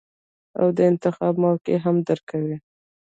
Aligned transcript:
او 0.59 0.67
د 0.77 0.79
انتخاب 0.89 1.33
موقع 1.45 1.75
هم 1.85 1.95
درکوي- 2.07 2.57